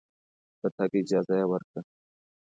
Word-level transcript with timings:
د 0.59 0.61
تګ 0.77 0.91
اجازه 1.01 1.33
یې 1.39 1.45
ورکړه. 1.51 1.81